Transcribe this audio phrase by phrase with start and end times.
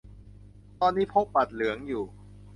[0.81, 2.03] ตอนนี้พกบัตรเหลืองอยู่